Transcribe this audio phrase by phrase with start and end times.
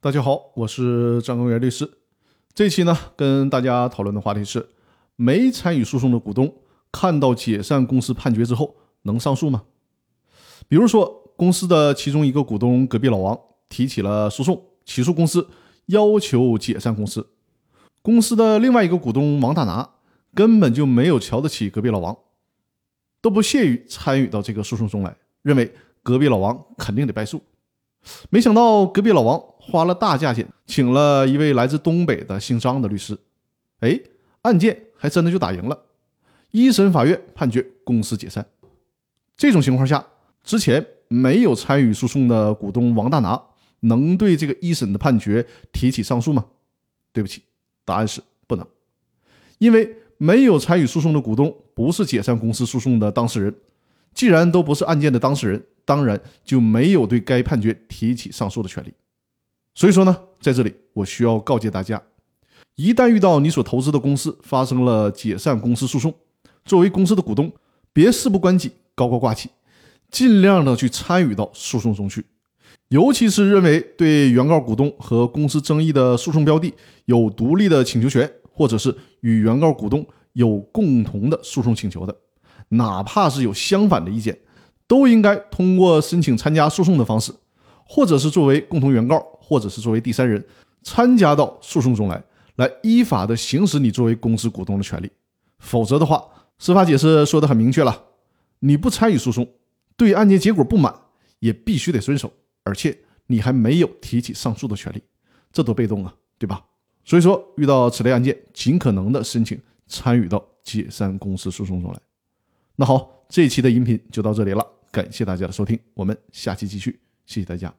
[0.00, 1.98] 大家好，我是张根元律师。
[2.54, 4.68] 这期呢，跟大家讨论的话题是：
[5.16, 6.54] 没参与诉讼的股东
[6.92, 9.64] 看到解散公司判决之后能上诉吗？
[10.68, 13.36] 比如说，公司的其中一个股东隔壁老王
[13.68, 15.48] 提起了诉讼，起诉公司，
[15.86, 17.30] 要求解散公司。
[18.00, 19.94] 公司的另外一个股东王大拿
[20.32, 22.16] 根本就没有瞧得起隔壁老王，
[23.20, 25.74] 都不屑于参与到这个诉讼中来，认为
[26.04, 27.42] 隔壁老王肯定得败诉。
[28.30, 33.18] 没想到隔壁老王花了大价钱请了一位来自东北的姓张的律师，
[33.80, 34.00] 哎，
[34.42, 35.78] 案件还真的就打赢了。
[36.50, 38.46] 一审法院判决公司解散。
[39.36, 40.06] 这种情况下，
[40.42, 43.40] 之前没有参与诉讼的股东王大拿
[43.80, 46.46] 能对这个一审的判决提起上诉吗？
[47.12, 47.42] 对不起，
[47.84, 48.66] 答案是不能，
[49.58, 53.54] 因为没有参与诉讼的股东不是解散公司诉讼的当事人，
[54.14, 55.64] 既然都不是案件的当事人。
[55.88, 58.92] 当然就没有对该判决提起上诉的权利。
[59.74, 62.02] 所以说呢，在这里我需要告诫大家：
[62.74, 66.14] 一旦遇到你所投资的公司发生了解散公司诉讼，
[66.62, 67.50] 作为公司的股东，
[67.90, 69.48] 别事不关己、高高挂起，
[70.10, 72.26] 尽量的去参与到诉讼中去。
[72.88, 76.74] 尤其是认为对原告股东和公司争议的诉讼标的
[77.06, 82.14] 有独立的请求权，或者是与原告股东有共同的诉讼请求的，
[82.68, 84.38] 哪怕是有相反的意见。
[84.88, 87.32] 都应该通过申请参加诉讼的方式，
[87.86, 90.44] 或者是作为共同原告，或者是作为第三人
[90.82, 92.20] 参加到诉讼中来，
[92.56, 95.08] 来依法的行使你作为公司股东的权利。
[95.58, 96.26] 否则的话，
[96.58, 98.04] 司法解释说的很明确了，
[98.60, 99.46] 你不参与诉讼，
[99.96, 100.94] 对案件结果不满，
[101.38, 102.32] 也必须得遵守，
[102.64, 105.02] 而且你还没有提起上诉的权利，
[105.52, 106.64] 这多被动啊，对吧？
[107.04, 111.98] 所以说，遇到此类案件，尽可能的申请参与到解散公司诉讼中来。
[112.76, 114.64] 那好，这一期的音频就到这里了。
[114.90, 117.74] 感谢大家的收听，我们下期继续，谢谢大家。